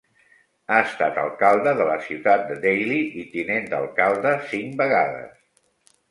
Ha 0.75 0.77
estat 0.83 1.17
alcalde 1.23 1.73
de 1.81 1.85
la 1.89 1.97
ciutat 2.05 2.45
de 2.51 2.57
Daly 2.63 2.97
i 3.23 3.25
tinent 3.33 3.67
d'alcalde 3.73 4.31
cinc 4.55 4.73
vegades. 4.81 5.37